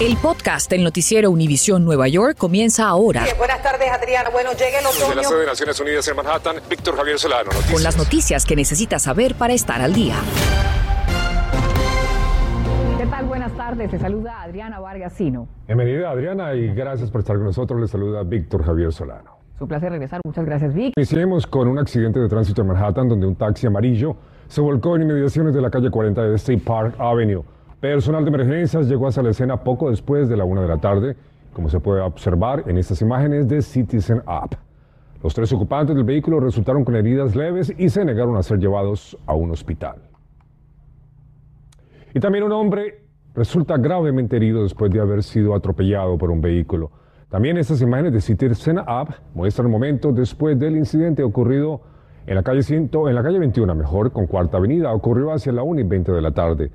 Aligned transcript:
El 0.00 0.16
podcast 0.16 0.68
del 0.70 0.82
noticiero 0.82 1.30
Univisión 1.30 1.84
Nueva 1.84 2.08
York 2.08 2.36
comienza 2.36 2.88
ahora. 2.88 3.24
buenas 3.38 3.62
tardes, 3.62 3.88
Adriana. 3.90 4.30
Bueno, 4.30 4.50
llega 4.52 4.80
el 4.80 4.86
otoño. 4.86 5.06
Desde 5.06 5.14
la 5.16 5.24
sede 5.24 5.40
de 5.40 5.46
Naciones 5.46 5.80
Unidas 5.80 6.08
en 6.08 6.16
Manhattan, 6.16 6.56
Víctor 6.68 6.96
Javier 6.96 7.18
Solano. 7.18 7.44
Noticias. 7.44 7.72
Con 7.72 7.82
las 7.84 7.96
noticias 7.96 8.44
que 8.44 8.56
necesitas 8.56 9.02
saber 9.02 9.34
para 9.36 9.52
estar 9.54 9.80
al 9.80 9.92
día. 9.92 10.16
¿Qué 12.98 13.06
tal? 13.06 13.26
Buenas 13.26 13.56
tardes. 13.56 13.90
Se 13.92 13.98
saluda 14.00 14.42
Adriana 14.42 14.80
Vargasino. 14.80 15.46
Bienvenida, 15.66 16.10
Adriana, 16.10 16.54
y 16.54 16.74
gracias 16.74 17.10
por 17.10 17.20
estar 17.20 17.36
con 17.36 17.46
nosotros. 17.46 17.80
Le 17.80 17.86
saluda 17.86 18.22
Víctor 18.24 18.64
Javier 18.64 18.92
Solano. 18.92 19.38
Es 19.54 19.60
un 19.60 19.68
placer 19.68 19.90
regresar. 19.92 20.20
Muchas 20.24 20.44
gracias, 20.44 20.74
Vic. 20.74 20.94
Iniciemos 20.96 21.46
con 21.46 21.68
un 21.68 21.78
accidente 21.78 22.18
de 22.18 22.28
tránsito 22.28 22.62
en 22.62 22.68
Manhattan 22.68 23.08
donde 23.08 23.26
un 23.26 23.36
taxi 23.36 23.68
amarillo 23.68 24.16
se 24.48 24.60
volcó 24.60 24.96
en 24.96 25.02
inmediaciones 25.02 25.54
de 25.54 25.60
la 25.62 25.70
calle 25.70 25.90
40 25.90 26.22
de 26.22 26.34
State 26.36 26.62
Park 26.66 26.96
Avenue. 26.98 27.42
Personal 27.82 28.24
de 28.24 28.28
emergencias 28.28 28.88
llegó 28.88 29.08
hasta 29.08 29.24
la 29.24 29.30
escena 29.30 29.64
poco 29.64 29.90
después 29.90 30.28
de 30.28 30.36
la 30.36 30.44
una 30.44 30.62
de 30.62 30.68
la 30.68 30.78
tarde, 30.78 31.16
como 31.52 31.68
se 31.68 31.80
puede 31.80 32.00
observar 32.00 32.62
en 32.68 32.78
estas 32.78 33.02
imágenes 33.02 33.48
de 33.48 33.60
Citizen 33.60 34.22
App. 34.24 34.54
Los 35.20 35.34
tres 35.34 35.52
ocupantes 35.52 35.96
del 35.96 36.04
vehículo 36.04 36.38
resultaron 36.38 36.84
con 36.84 36.94
heridas 36.94 37.34
leves 37.34 37.74
y 37.76 37.88
se 37.88 38.04
negaron 38.04 38.36
a 38.36 38.44
ser 38.44 38.60
llevados 38.60 39.18
a 39.26 39.34
un 39.34 39.50
hospital. 39.50 39.96
Y 42.14 42.20
también 42.20 42.44
un 42.44 42.52
hombre 42.52 43.00
resulta 43.34 43.76
gravemente 43.78 44.36
herido 44.36 44.62
después 44.62 44.92
de 44.92 45.00
haber 45.00 45.24
sido 45.24 45.52
atropellado 45.52 46.16
por 46.16 46.30
un 46.30 46.40
vehículo. 46.40 46.92
También 47.30 47.58
estas 47.58 47.82
imágenes 47.82 48.12
de 48.12 48.20
Citizen 48.20 48.78
App 48.86 49.08
muestran 49.34 49.68
momentos 49.68 50.14
después 50.14 50.56
del 50.56 50.76
incidente 50.76 51.24
ocurrido 51.24 51.80
en 52.28 52.36
la 52.36 52.44
calle, 52.44 52.62
100, 52.62 52.90
en 53.08 53.14
la 53.16 53.24
calle 53.24 53.40
21, 53.40 53.74
mejor 53.74 54.12
con 54.12 54.28
Cuarta 54.28 54.58
Avenida. 54.58 54.92
Ocurrió 54.92 55.32
hacia 55.32 55.50
la 55.50 55.64
1 55.64 55.80
y 55.80 55.82
20 55.82 56.12
de 56.12 56.22
la 56.22 56.30
tarde. 56.30 56.70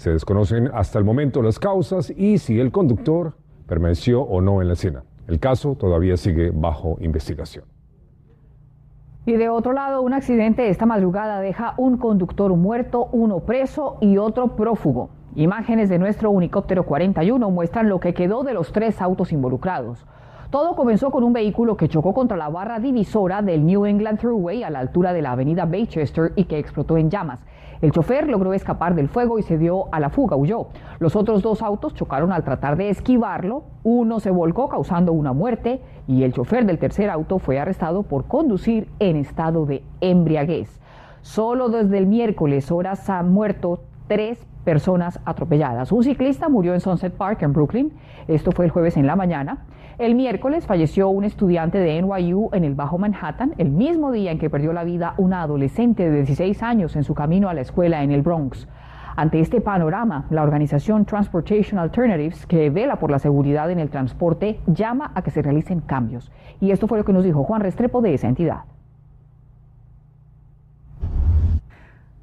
Se 0.00 0.10
desconocen 0.10 0.70
hasta 0.72 0.98
el 0.98 1.04
momento 1.04 1.42
las 1.42 1.58
causas 1.58 2.08
y 2.08 2.38
si 2.38 2.58
el 2.58 2.72
conductor 2.72 3.34
permaneció 3.66 4.22
o 4.22 4.40
no 4.40 4.62
en 4.62 4.68
la 4.68 4.72
escena. 4.72 5.02
El 5.28 5.38
caso 5.38 5.74
todavía 5.74 6.16
sigue 6.16 6.52
bajo 6.54 6.96
investigación. 7.00 7.66
Y 9.26 9.32
de 9.32 9.50
otro 9.50 9.74
lado, 9.74 10.00
un 10.00 10.14
accidente 10.14 10.70
esta 10.70 10.86
madrugada 10.86 11.40
deja 11.40 11.74
un 11.76 11.98
conductor 11.98 12.56
muerto, 12.56 13.10
uno 13.12 13.40
preso 13.40 13.98
y 14.00 14.16
otro 14.16 14.56
prófugo. 14.56 15.10
Imágenes 15.34 15.90
de 15.90 15.98
nuestro 15.98 16.30
unicóptero 16.30 16.86
41 16.86 17.50
muestran 17.50 17.90
lo 17.90 18.00
que 18.00 18.14
quedó 18.14 18.42
de 18.42 18.54
los 18.54 18.72
tres 18.72 19.02
autos 19.02 19.32
involucrados. 19.32 20.06
Todo 20.48 20.76
comenzó 20.76 21.10
con 21.10 21.24
un 21.24 21.34
vehículo 21.34 21.76
que 21.76 21.90
chocó 21.90 22.14
contra 22.14 22.38
la 22.38 22.48
barra 22.48 22.80
divisora 22.80 23.42
del 23.42 23.66
New 23.66 23.84
England 23.84 24.18
Thruway 24.18 24.62
a 24.62 24.70
la 24.70 24.78
altura 24.78 25.12
de 25.12 25.20
la 25.20 25.32
avenida 25.32 25.66
Baychester 25.66 26.32
y 26.36 26.44
que 26.44 26.58
explotó 26.58 26.96
en 26.96 27.10
llamas. 27.10 27.44
El 27.82 27.92
chofer 27.92 28.28
logró 28.28 28.52
escapar 28.52 28.94
del 28.94 29.08
fuego 29.08 29.38
y 29.38 29.42
se 29.42 29.56
dio 29.56 29.86
a 29.92 30.00
la 30.00 30.10
fuga, 30.10 30.36
huyó. 30.36 30.66
Los 30.98 31.16
otros 31.16 31.40
dos 31.40 31.62
autos 31.62 31.94
chocaron 31.94 32.30
al 32.30 32.44
tratar 32.44 32.76
de 32.76 32.90
esquivarlo, 32.90 33.64
uno 33.84 34.20
se 34.20 34.30
volcó 34.30 34.68
causando 34.68 35.12
una 35.12 35.32
muerte 35.32 35.80
y 36.06 36.24
el 36.24 36.34
chofer 36.34 36.66
del 36.66 36.78
tercer 36.78 37.08
auto 37.08 37.38
fue 37.38 37.58
arrestado 37.58 38.02
por 38.02 38.26
conducir 38.26 38.88
en 38.98 39.16
estado 39.16 39.64
de 39.64 39.82
embriaguez. 40.02 40.78
Solo 41.22 41.70
desde 41.70 41.96
el 41.96 42.06
miércoles 42.06 42.70
horas 42.70 43.08
han 43.08 43.32
muerto 43.32 43.80
tres 44.08 44.46
personas 44.64 45.20
atropelladas. 45.24 45.92
Un 45.92 46.04
ciclista 46.04 46.48
murió 46.48 46.74
en 46.74 46.80
Sunset 46.80 47.14
Park 47.14 47.42
en 47.42 47.52
Brooklyn, 47.52 47.92
esto 48.28 48.52
fue 48.52 48.64
el 48.64 48.70
jueves 48.70 48.96
en 48.96 49.06
la 49.06 49.16
mañana. 49.16 49.66
El 49.98 50.14
miércoles 50.14 50.66
falleció 50.66 51.08
un 51.08 51.24
estudiante 51.24 51.78
de 51.78 52.00
NYU 52.00 52.50
en 52.52 52.64
el 52.64 52.74
Bajo 52.74 52.96
Manhattan, 52.96 53.54
el 53.58 53.70
mismo 53.70 54.12
día 54.12 54.32
en 54.32 54.38
que 54.38 54.48
perdió 54.48 54.72
la 54.72 54.84
vida 54.84 55.14
una 55.18 55.42
adolescente 55.42 56.08
de 56.08 56.16
16 56.18 56.62
años 56.62 56.96
en 56.96 57.04
su 57.04 57.14
camino 57.14 57.48
a 57.48 57.54
la 57.54 57.60
escuela 57.60 58.02
en 58.02 58.10
el 58.10 58.22
Bronx. 58.22 58.66
Ante 59.16 59.40
este 59.40 59.60
panorama, 59.60 60.24
la 60.30 60.42
organización 60.42 61.04
Transportation 61.04 61.78
Alternatives, 61.78 62.46
que 62.46 62.70
vela 62.70 62.96
por 62.96 63.10
la 63.10 63.18
seguridad 63.18 63.70
en 63.70 63.78
el 63.78 63.90
transporte, 63.90 64.60
llama 64.66 65.12
a 65.14 65.22
que 65.22 65.30
se 65.30 65.42
realicen 65.42 65.80
cambios. 65.80 66.32
Y 66.60 66.70
esto 66.70 66.86
fue 66.86 66.96
lo 66.96 67.04
que 67.04 67.12
nos 67.12 67.24
dijo 67.24 67.44
Juan 67.44 67.60
Restrepo 67.60 68.00
de 68.00 68.14
esa 68.14 68.28
entidad. 68.28 68.60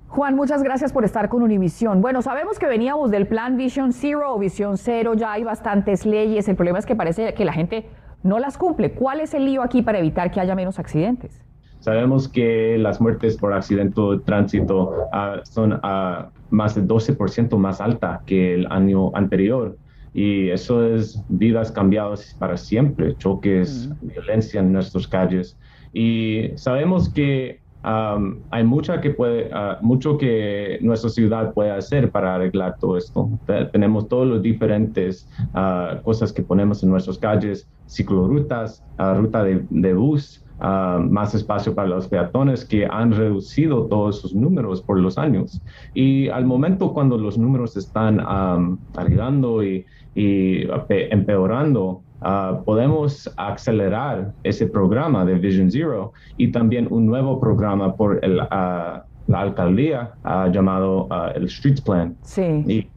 Juan, 0.08 0.36
muchas 0.36 0.64
gracias 0.64 0.94
por 0.94 1.04
estar 1.04 1.28
con 1.28 1.44
Univisión. 1.44 2.02
Bueno, 2.02 2.22
sabemos 2.22 2.58
que 2.58 2.66
veníamos 2.66 3.12
del 3.12 3.28
plan 3.28 3.58
Vision 3.58 3.92
Zero 3.92 4.34
o 4.34 4.40
Visión 4.40 4.78
Cero, 4.78 5.14
ya 5.16 5.34
hay 5.34 5.44
bastantes 5.44 6.06
leyes, 6.06 6.48
el 6.48 6.56
problema 6.56 6.80
es 6.80 6.86
que 6.86 6.96
parece 6.96 7.34
que 7.34 7.44
la 7.44 7.54
gente 7.54 7.86
no 8.24 8.40
las 8.40 8.58
cumple. 8.58 8.92
¿Cuál 8.92 9.20
es 9.20 9.34
el 9.34 9.46
lío 9.46 9.62
aquí 9.62 9.82
para 9.82 10.00
evitar 10.00 10.32
que 10.32 10.40
haya 10.40 10.56
menos 10.56 10.80
accidentes? 10.80 11.44
Sabemos 11.80 12.28
que 12.28 12.78
las 12.78 13.00
muertes 13.00 13.38
por 13.38 13.54
accidente 13.54 14.02
de 14.02 14.20
tránsito 14.20 15.08
uh, 15.14 15.40
son 15.44 15.74
uh, 15.74 16.30
más 16.50 16.76
de 16.76 16.84
12% 16.84 17.58
más 17.58 17.80
alta 17.82 18.22
que 18.26 18.56
el 18.56 18.68
año 18.72 19.16
anterior. 19.16 19.78
Y 20.14 20.50
eso 20.50 20.84
es 20.84 21.24
vidas 21.30 21.72
cambiadas 21.72 22.36
para 22.40 22.58
siempre, 22.58 23.16
choques, 23.18 23.90
mm. 24.02 24.08
violencia 24.08 24.60
en 24.62 24.72
nuestras 24.72 25.08
calles. 25.08 25.58
Y 25.94 26.52
sabemos 26.56 27.10
que 27.10 27.60
Um, 27.88 28.40
hay 28.52 28.66
mucha 28.66 29.00
que 29.00 29.12
puede, 29.12 29.50
uh, 29.54 29.78
mucho 29.82 30.18
que 30.18 30.78
nuestra 30.82 31.10
ciudad 31.10 31.54
puede 31.54 31.72
hacer 31.72 32.12
para 32.12 32.36
arreglar 32.36 32.76
todo 32.80 32.98
esto. 32.98 33.30
tenemos 33.72 34.10
todos 34.10 34.28
los 34.28 34.42
diferentes 34.42 35.30
uh, 35.54 36.02
cosas 36.04 36.34
que 36.34 36.44
ponemos 36.44 36.84
en 36.84 36.90
nuestras 36.90 37.18
calles, 37.18 37.70
ciclorutas, 37.88 38.84
uh, 39.00 39.14
ruta 39.18 39.46
de, 39.46 39.94
bus, 39.94 40.44
más 40.60 41.36
espacio 41.36 41.76
para 41.76 41.88
los 41.88 42.08
peatones 42.08 42.66
que 42.66 42.86
han 42.88 43.12
reducido 43.12 43.86
todos 43.86 44.20
sus 44.20 44.34
números 44.34 44.82
por 44.82 45.00
los 45.00 45.18
años. 45.18 45.62
Y 45.94 46.30
al 46.30 46.46
momento 46.46 46.94
cuando 46.94 47.18
los 47.18 47.38
números 47.38 47.78
están 47.78 48.20
um, 48.20 48.80
y 50.16 50.68
empeorando, 51.12 52.02
Uh, 52.22 52.64
podemos 52.64 53.32
acelerar 53.38 54.34
ese 54.44 54.66
programa 54.66 55.24
de 55.24 55.36
Vision 55.36 55.70
Zero 55.70 56.14
y 56.36 56.52
también 56.52 56.88
un 56.90 57.06
nuevo 57.06 57.40
programa 57.40 57.96
por 57.96 58.20
el, 58.24 58.40
uh, 58.40 59.02
la 59.28 59.40
alcaldía 59.40 60.14
uh, 60.26 60.52
llamado 60.52 61.08
el 61.36 61.48
Streets 61.48 61.82
Plan. 61.82 62.16
Sí. 62.24 62.64
Y 62.68 62.88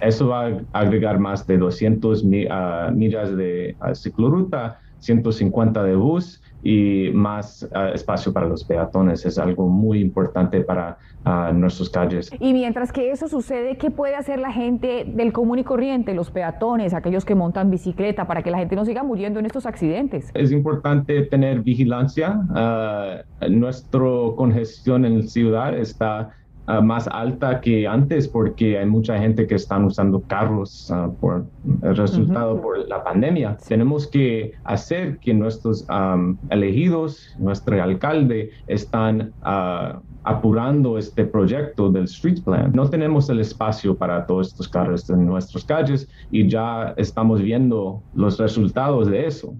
eso 0.00 0.28
va 0.28 0.46
a 0.46 0.80
agregar 0.80 1.18
más 1.18 1.46
de 1.46 1.58
200 1.58 2.24
millas 2.24 3.36
de 3.36 3.76
cicloruta, 3.94 4.80
150 5.00 5.82
de 5.84 5.94
bus 5.94 6.40
y 6.62 7.10
más 7.12 7.68
uh, 7.74 7.94
espacio 7.94 8.32
para 8.32 8.46
los 8.46 8.64
peatones. 8.64 9.24
Es 9.26 9.38
algo 9.38 9.68
muy 9.68 10.00
importante 10.00 10.60
para 10.60 10.98
uh, 11.24 11.52
nuestras 11.52 11.90
calles. 11.90 12.30
Y 12.38 12.52
mientras 12.52 12.92
que 12.92 13.10
eso 13.10 13.28
sucede, 13.28 13.76
¿qué 13.76 13.90
puede 13.90 14.14
hacer 14.14 14.38
la 14.38 14.52
gente 14.52 15.04
del 15.06 15.32
común 15.32 15.58
y 15.58 15.64
corriente, 15.64 16.14
los 16.14 16.30
peatones, 16.30 16.94
aquellos 16.94 17.24
que 17.24 17.34
montan 17.34 17.70
bicicleta, 17.70 18.26
para 18.26 18.42
que 18.42 18.50
la 18.50 18.58
gente 18.58 18.76
no 18.76 18.84
siga 18.84 19.02
muriendo 19.02 19.40
en 19.40 19.46
estos 19.46 19.66
accidentes? 19.66 20.30
Es 20.34 20.52
importante 20.52 21.22
tener 21.22 21.60
vigilancia. 21.60 22.40
Uh, 22.50 23.50
nuestra 23.50 24.00
congestión 24.36 25.04
en 25.04 25.18
la 25.18 25.26
ciudad 25.26 25.76
está 25.76 26.30
Uh, 26.68 26.80
más 26.80 27.08
alta 27.08 27.60
que 27.60 27.88
antes 27.88 28.28
porque 28.28 28.78
hay 28.78 28.86
mucha 28.86 29.18
gente 29.18 29.48
que 29.48 29.56
están 29.56 29.84
usando 29.84 30.20
carros 30.20 30.92
uh, 30.92 31.12
por 31.16 31.44
el 31.82 31.96
resultado 31.96 32.60
por 32.60 32.88
la 32.88 33.02
pandemia. 33.02 33.56
Tenemos 33.66 34.06
que 34.06 34.52
hacer 34.62 35.18
que 35.18 35.34
nuestros 35.34 35.84
um, 35.90 36.36
elegidos, 36.50 37.34
nuestro 37.40 37.82
alcalde, 37.82 38.50
están 38.68 39.32
uh, 39.42 39.98
apurando 40.22 40.98
este 40.98 41.24
proyecto 41.24 41.90
del 41.90 42.04
Street 42.04 42.40
Plan. 42.44 42.70
No 42.72 42.88
tenemos 42.88 43.28
el 43.28 43.40
espacio 43.40 43.96
para 43.96 44.24
todos 44.24 44.48
estos 44.48 44.68
carros 44.68 45.10
en 45.10 45.26
nuestras 45.26 45.64
calles 45.64 46.08
y 46.30 46.46
ya 46.48 46.94
estamos 46.96 47.42
viendo 47.42 48.04
los 48.14 48.38
resultados 48.38 49.08
de 49.08 49.26
eso. 49.26 49.56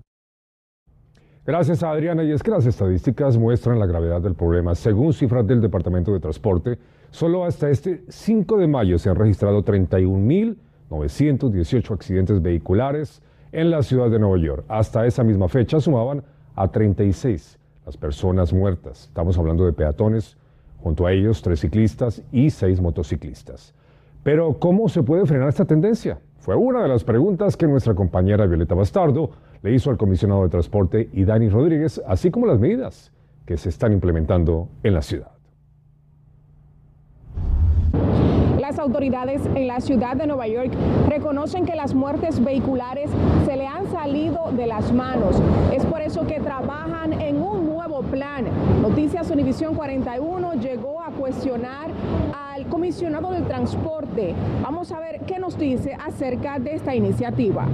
Gracias 1.44 1.82
a 1.82 1.90
Adriana. 1.90 2.22
Y 2.22 2.30
es 2.30 2.40
que 2.42 2.52
las 2.52 2.64
estadísticas 2.66 3.36
muestran 3.36 3.80
la 3.80 3.86
gravedad 3.86 4.20
del 4.20 4.34
problema. 4.34 4.76
Según 4.76 5.12
cifras 5.12 5.44
del 5.46 5.60
Departamento 5.60 6.12
de 6.12 6.20
Transporte, 6.20 6.78
solo 7.10 7.44
hasta 7.44 7.68
este 7.68 8.04
5 8.08 8.58
de 8.58 8.68
mayo 8.68 8.96
se 8.96 9.10
han 9.10 9.16
registrado 9.16 9.64
31.918 9.64 11.90
accidentes 11.92 12.40
vehiculares 12.40 13.22
en 13.50 13.70
la 13.70 13.82
ciudad 13.82 14.08
de 14.08 14.20
Nueva 14.20 14.38
York. 14.38 14.64
Hasta 14.68 15.04
esa 15.04 15.24
misma 15.24 15.48
fecha 15.48 15.80
sumaban 15.80 16.22
a 16.54 16.68
36 16.68 17.58
las 17.86 17.96
personas 17.96 18.52
muertas. 18.52 19.06
Estamos 19.08 19.36
hablando 19.36 19.66
de 19.66 19.72
peatones, 19.72 20.36
junto 20.80 21.06
a 21.06 21.12
ellos 21.12 21.42
tres 21.42 21.58
ciclistas 21.58 22.22
y 22.30 22.50
seis 22.50 22.80
motociclistas. 22.80 23.74
Pero 24.22 24.60
¿cómo 24.60 24.88
se 24.88 25.02
puede 25.02 25.26
frenar 25.26 25.48
esta 25.48 25.64
tendencia? 25.64 26.20
Fue 26.42 26.56
una 26.56 26.82
de 26.82 26.88
las 26.88 27.04
preguntas 27.04 27.56
que 27.56 27.68
nuestra 27.68 27.94
compañera 27.94 28.46
Violeta 28.46 28.74
Bastardo 28.74 29.30
le 29.62 29.72
hizo 29.72 29.90
al 29.90 29.96
comisionado 29.96 30.42
de 30.42 30.48
transporte 30.48 31.08
y 31.12 31.24
Dani 31.24 31.48
Rodríguez, 31.48 32.02
así 32.04 32.32
como 32.32 32.46
las 32.46 32.58
medidas 32.58 33.12
que 33.46 33.56
se 33.56 33.68
están 33.68 33.92
implementando 33.92 34.68
en 34.82 34.94
la 34.94 35.02
ciudad. 35.02 35.30
Las 38.58 38.80
autoridades 38.80 39.40
en 39.54 39.68
la 39.68 39.80
ciudad 39.80 40.16
de 40.16 40.26
Nueva 40.26 40.48
York 40.48 40.72
reconocen 41.08 41.64
que 41.64 41.76
las 41.76 41.94
muertes 41.94 42.42
vehiculares 42.42 43.08
se 43.46 43.56
le 43.56 43.68
han 43.68 43.86
salido 43.92 44.50
de 44.50 44.66
las 44.66 44.92
manos. 44.92 45.40
Es 45.72 45.86
por 45.86 46.00
eso 46.00 46.26
que 46.26 46.40
trabajan 46.40 47.12
en 47.12 47.40
un 47.40 47.66
nuevo 47.66 48.02
plan. 48.02 48.46
Noticias 48.80 49.30
Univisión 49.30 49.76
41 49.76 50.54
llegó 50.54 51.02
a 51.02 51.10
cuestionar 51.10 51.90
al 52.52 52.66
comisionado 52.66 53.30
del 53.32 53.44
transporte. 53.44 54.34
Vamos 54.62 54.92
a 54.92 55.00
ver 55.00 55.20
qué 55.26 55.38
nos 55.38 55.56
dice 55.56 55.94
acerca 55.94 56.58
de 56.58 56.74
esta 56.74 56.94
iniciativa. 56.94 57.64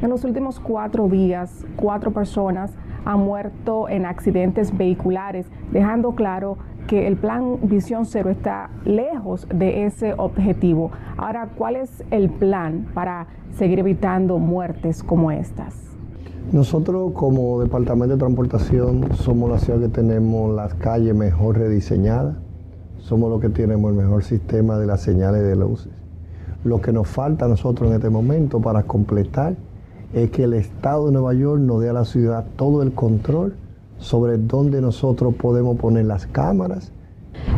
En 0.00 0.08
los 0.08 0.24
últimos 0.24 0.58
cuatro 0.60 1.08
días, 1.08 1.66
cuatro 1.76 2.10
personas 2.10 2.72
han 3.04 3.20
muerto 3.20 3.86
en 3.86 4.06
accidentes 4.06 4.74
vehiculares, 4.74 5.46
dejando 5.72 6.12
claro 6.12 6.56
que 6.86 7.06
el 7.06 7.16
plan 7.16 7.58
Visión 7.64 8.06
Cero 8.06 8.30
está 8.30 8.70
lejos 8.86 9.46
de 9.54 9.84
ese 9.84 10.14
objetivo. 10.16 10.90
Ahora, 11.18 11.50
¿cuál 11.58 11.76
es 11.76 12.02
el 12.10 12.30
plan 12.30 12.86
para 12.94 13.26
seguir 13.58 13.78
evitando 13.78 14.38
muertes 14.38 15.02
como 15.02 15.30
estas? 15.32 15.84
Nosotros 16.50 17.12
como 17.12 17.60
Departamento 17.60 18.14
de 18.14 18.20
Transportación 18.20 19.14
somos 19.16 19.50
la 19.50 19.58
ciudad 19.58 19.80
que 19.80 19.88
tenemos 19.88 20.54
las 20.54 20.74
calles 20.74 21.14
mejor 21.14 21.58
rediseñadas, 21.58 22.36
somos 23.04 23.30
los 23.30 23.40
que 23.40 23.50
tenemos 23.50 23.90
el 23.90 23.98
mejor 23.98 24.24
sistema 24.24 24.78
de 24.78 24.86
las 24.86 25.02
señales 25.02 25.42
de 25.42 25.54
luces. 25.54 25.92
Lo 26.64 26.80
que 26.80 26.90
nos 26.90 27.06
falta 27.06 27.44
a 27.44 27.48
nosotros 27.48 27.90
en 27.90 27.96
este 27.96 28.08
momento 28.08 28.60
para 28.60 28.84
completar 28.84 29.56
es 30.14 30.30
que 30.30 30.44
el 30.44 30.54
Estado 30.54 31.06
de 31.06 31.12
Nueva 31.12 31.34
York 31.34 31.60
nos 31.60 31.82
dé 31.82 31.90
a 31.90 31.92
la 31.92 32.06
ciudad 32.06 32.46
todo 32.56 32.82
el 32.82 32.94
control 32.94 33.56
sobre 33.98 34.38
dónde 34.38 34.80
nosotros 34.80 35.34
podemos 35.34 35.76
poner 35.76 36.06
las 36.06 36.26
cámaras. 36.26 36.92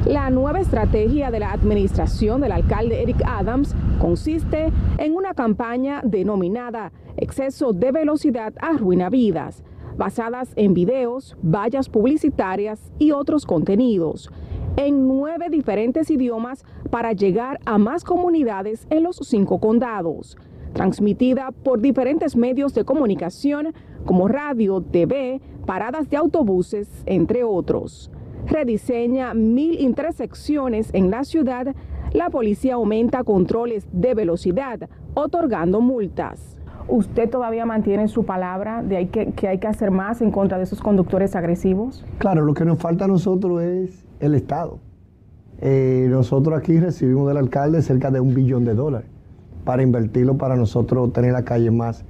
La 0.05 0.31
nueva 0.31 0.61
estrategia 0.61 1.31
de 1.31 1.39
la 1.39 1.53
administración 1.53 2.41
del 2.41 2.51
alcalde 2.51 3.03
Eric 3.03 3.23
Adams 3.25 3.75
consiste 4.01 4.73
en 4.99 5.15
una 5.15 5.35
campaña 5.35 6.01
denominada 6.05 6.93
Exceso 7.19 7.73
de 7.73 7.93
velocidad 7.93 8.53
arruina 8.61 9.09
vidas, 9.11 9.63
basadas 9.97 10.53
en 10.57 10.75
videos, 10.75 11.37
vallas 11.41 11.89
publicitarias 11.89 12.93
y 12.99 13.13
otros 13.13 13.47
contenidos 13.47 14.31
en 14.77 15.09
nueve 15.09 15.49
diferentes 15.51 16.11
idiomas 16.11 16.65
para 16.91 17.13
llegar 17.13 17.61
a 17.65 17.79
más 17.79 18.05
comunidades 18.05 18.87
en 18.91 19.03
los 19.03 19.17
cinco 19.17 19.59
condados 19.59 20.37
transmitida 20.77 21.53
por 21.65 21.81
diferentes 21.81 22.37
medios 22.37 22.75
de 22.75 22.85
comunicación 22.85 23.73
como 24.05 24.29
radio, 24.29 24.83
TV, 24.83 25.41
paradas 25.65 26.11
de 26.11 26.19
autobuses, 26.19 27.03
entre 27.07 27.45
otros. 27.45 28.11
Rediseña 28.47 29.33
mil 29.33 29.81
intersecciones 29.81 30.91
en 30.93 31.11
la 31.11 31.25
ciudad. 31.25 31.75
La 32.13 32.29
policía 32.29 32.75
aumenta 32.75 33.25
controles 33.25 33.89
de 33.91 34.15
velocidad, 34.15 34.89
otorgando 35.15 35.81
multas. 35.81 36.59
¿Usted 36.89 37.29
todavía 37.29 37.67
mantiene 37.67 38.07
su 38.07 38.25
palabra 38.25 38.83
de 38.83 39.09
que, 39.09 39.49
hay 39.49 39.59
que 39.59 39.67
hacer 39.67 39.91
más 39.91 40.21
en 40.21 40.31
contra 40.31 40.59
de 40.59 40.65
esos 40.65 40.81
conductores 40.81 41.35
agresivos? 41.35 42.05
Claro, 42.19 42.43
lo 42.45 42.55
que 42.55 42.65
nos 42.65 42.79
falta 42.79 43.07
a 43.07 43.09
nosotros 43.09 43.63
es 43.63 44.06
el 44.21 44.35
Estado. 44.35 44.79
Eh, 45.61 46.07
nosotros 46.11 46.59
aquí 46.59 46.79
recibimos 46.79 47.29
del 47.29 47.39
alcalde 47.39 47.81
cerca 47.83 48.11
de 48.11 48.21
un 48.21 48.35
billón 48.35 48.65
de 48.65 48.75
dólares 48.75 49.09
para 49.65 49.83
invertirlo 49.83 50.37
para 50.37 50.57
nosotros 50.57 51.13
tener 51.13 51.33
la 51.33 51.45
calle 51.45 51.71
más 51.71 52.05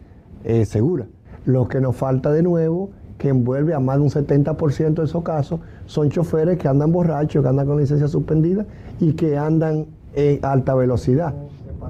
eh, 0.44 0.64
segura. 0.64 1.06
Lo 1.44 1.68
que 1.68 1.80
nos 1.80 1.96
falta 1.96 2.32
de 2.32 2.42
nuevo, 2.42 2.90
que 3.18 3.28
envuelve 3.28 3.72
a 3.72 3.80
más 3.80 3.96
de 3.96 4.02
un 4.02 4.10
70% 4.10 4.94
de 4.94 5.04
esos 5.04 5.22
casos, 5.22 5.60
son 5.86 6.10
choferes 6.10 6.58
que 6.58 6.68
andan 6.68 6.92
borrachos, 6.92 7.42
que 7.42 7.48
andan 7.48 7.66
con 7.66 7.78
licencia 7.78 8.08
suspendida 8.08 8.66
y 9.00 9.12
que 9.12 9.38
andan 9.38 9.86
en 10.14 10.44
alta 10.44 10.74
velocidad. 10.74 11.34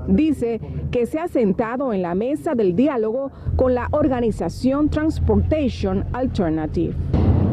Dice 0.08 0.60
que 0.90 1.06
se 1.06 1.18
ha 1.18 1.26
sentado 1.26 1.92
en 1.92 2.02
la 2.02 2.14
mesa 2.14 2.54
del 2.54 2.76
diálogo 2.76 3.32
con 3.56 3.74
la 3.74 3.88
organización 3.90 4.88
Transportation 4.88 6.04
Alternative. 6.12 6.94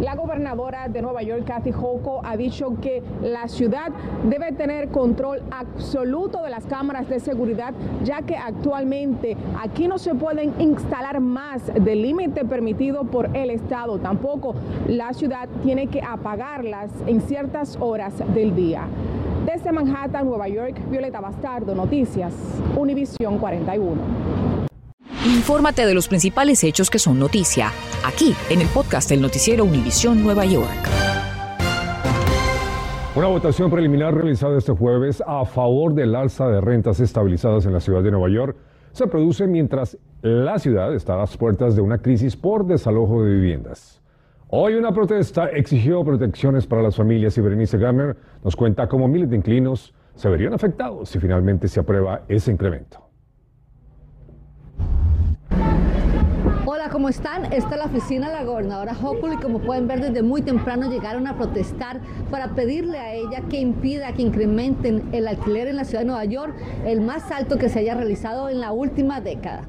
La 0.03 0.15
gobernadora 0.15 0.89
de 0.89 1.01
Nueva 1.01 1.23
York, 1.23 1.45
Kathy 1.45 1.71
Hochul, 1.71 2.19
ha 2.25 2.35
dicho 2.35 2.75
que 2.81 3.01
la 3.21 3.47
ciudad 3.47 3.89
debe 4.27 4.51
tener 4.51 4.89
control 4.89 5.41
absoluto 5.49 6.43
de 6.43 6.49
las 6.49 6.65
cámaras 6.65 7.07
de 7.07 7.21
seguridad, 7.21 7.73
ya 8.03 8.21
que 8.21 8.35
actualmente 8.35 9.37
aquí 9.61 9.87
no 9.87 9.97
se 9.97 10.13
pueden 10.13 10.59
instalar 10.59 11.21
más 11.21 11.73
del 11.73 12.01
límite 12.01 12.43
permitido 12.43 13.05
por 13.05 13.33
el 13.33 13.49
Estado. 13.49 13.97
Tampoco 13.97 14.55
la 14.89 15.13
ciudad 15.13 15.47
tiene 15.63 15.87
que 15.87 16.01
apagarlas 16.01 16.91
en 17.07 17.21
ciertas 17.21 17.77
horas 17.79 18.13
del 18.33 18.53
día. 18.57 18.85
Desde 19.45 19.71
Manhattan, 19.71 20.25
Nueva 20.25 20.49
York, 20.49 20.81
Violeta 20.89 21.21
Bastardo, 21.21 21.73
Noticias, 21.73 22.33
Univisión 22.75 23.37
41. 23.37 24.52
Infórmate 25.25 25.85
de 25.85 25.93
los 25.93 26.09
principales 26.09 26.61
hechos 26.65 26.89
que 26.89 26.99
son 26.99 27.17
noticia, 27.17 27.71
aquí 28.05 28.35
en 28.49 28.59
el 28.59 28.67
podcast 28.67 29.09
del 29.09 29.21
noticiero 29.21 29.63
Univisión 29.63 30.21
Nueva 30.21 30.43
York. 30.43 30.67
Una 33.15 33.27
votación 33.27 33.71
preliminar 33.71 34.13
realizada 34.13 34.57
este 34.57 34.73
jueves 34.73 35.23
a 35.25 35.45
favor 35.45 35.93
del 35.93 36.13
alza 36.13 36.49
de 36.49 36.59
rentas 36.59 36.99
estabilizadas 36.99 37.65
en 37.65 37.71
la 37.71 37.79
ciudad 37.79 38.03
de 38.03 38.11
Nueva 38.11 38.27
York 38.29 38.57
se 38.91 39.07
produce 39.07 39.47
mientras 39.47 39.97
la 40.21 40.59
ciudad 40.59 40.93
está 40.93 41.13
a 41.13 41.19
las 41.19 41.37
puertas 41.37 41.77
de 41.77 41.81
una 41.81 41.99
crisis 41.99 42.35
por 42.35 42.65
desalojo 42.65 43.23
de 43.23 43.33
viviendas. 43.33 44.01
Hoy 44.49 44.73
una 44.73 44.91
protesta 44.91 45.45
exigió 45.45 46.03
protecciones 46.03 46.67
para 46.67 46.81
las 46.81 46.97
familias 46.97 47.37
y 47.37 47.41
Berenice 47.41 47.77
Gammer 47.77 48.17
nos 48.43 48.57
cuenta 48.57 48.89
cómo 48.89 49.07
miles 49.07 49.29
de 49.29 49.37
inclinos 49.37 49.93
se 50.15 50.27
verían 50.27 50.53
afectados 50.53 51.07
si 51.07 51.17
finalmente 51.19 51.69
se 51.69 51.79
aprueba 51.79 52.23
ese 52.27 52.51
incremento. 52.51 53.03
¿Cómo 56.93 57.09
están? 57.09 57.51
Esta 57.51 57.71
es 57.71 57.77
la 57.77 57.85
oficina 57.85 58.27
de 58.27 58.35
la 58.35 58.43
gobernadora 58.43 58.93
Hochul 58.93 59.33
y 59.33 59.37
como 59.37 59.57
pueden 59.57 59.87
ver 59.87 59.99
desde 59.99 60.21
muy 60.21 60.43
temprano 60.43 60.91
llegaron 60.91 61.25
a 61.25 61.35
protestar 61.35 61.99
para 62.29 62.53
pedirle 62.53 62.99
a 62.99 63.15
ella 63.15 63.41
que 63.49 63.59
impida 63.59 64.13
que 64.13 64.21
incrementen 64.21 65.09
el 65.11 65.27
alquiler 65.27 65.69
en 65.69 65.77
la 65.77 65.85
ciudad 65.85 66.01
de 66.01 66.05
Nueva 66.05 66.25
York, 66.25 66.53
el 66.85 67.01
más 67.01 67.31
alto 67.31 67.57
que 67.57 67.67
se 67.67 67.79
haya 67.79 67.95
realizado 67.95 68.47
en 68.47 68.59
la 68.59 68.73
última 68.73 69.21
década. 69.21 69.63